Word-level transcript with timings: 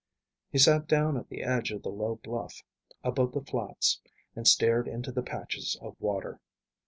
He 0.49 0.57
sat 0.57 0.87
down 0.87 1.15
at 1.15 1.29
the 1.29 1.43
edge 1.43 1.69
of 1.69 1.83
the 1.83 1.91
low 1.91 2.15
bluff 2.15 2.63
above 3.03 3.33
the 3.33 3.41
flats 3.45 4.01
and 4.35 4.47
stared 4.47 4.87
into 4.87 5.11
the 5.11 5.21
patches 5.21 5.77
of 5.79 5.95
water. 5.99 6.39